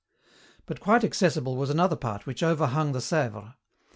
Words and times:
But 0.65 0.79
quite 0.79 1.03
accessible 1.03 1.55
was 1.55 1.69
another 1.69 1.95
part 1.95 2.25
which 2.25 2.41
overhung 2.41 2.91
the 2.93 2.97
Sèvre. 2.97 3.53